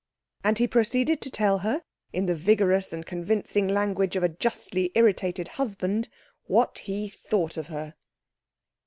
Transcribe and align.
And 0.43 0.57
he 0.57 0.67
proceeded 0.67 1.21
to 1.21 1.29
tell 1.29 1.59
her, 1.59 1.83
in 2.11 2.25
the 2.25 2.33
vigorous 2.33 2.91
and 2.91 3.05
convincing 3.05 3.67
language 3.67 4.15
of 4.15 4.23
a 4.23 4.29
justly 4.29 4.91
irritated 4.95 5.47
husband, 5.47 6.09
what 6.47 6.79
he 6.79 7.07
thought 7.07 7.55
of 7.55 7.67
her. 7.67 7.93